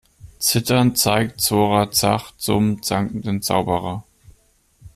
[0.39, 4.03] Zitternd zeigt Zora Zach zum zankenden Zauberer.